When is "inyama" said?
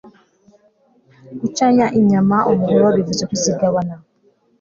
1.99-2.37